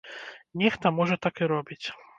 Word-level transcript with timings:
Нехта, 0.63 0.95
можа, 0.99 1.21
так 1.27 1.35
і 1.47 1.53
робіць. 1.57 1.85